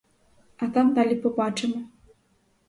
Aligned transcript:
А 0.59 0.67
там 0.69 0.93
далі 0.93 1.15
побачимо. 1.15 1.85